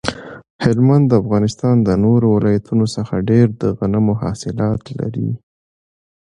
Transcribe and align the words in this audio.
هلمند 0.63 1.05
د 1.07 1.13
افغانستان 1.23 1.75
د 1.87 1.89
نورو 2.05 2.27
ولایتونو 2.35 2.85
څخه 2.95 3.25
ډیر 3.29 3.47
د 3.61 3.63
غنمو 3.77 4.13
حاصلات 4.21 4.83
لري 4.99 5.29